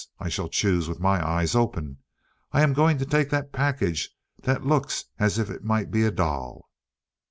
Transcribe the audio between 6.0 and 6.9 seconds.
a doll."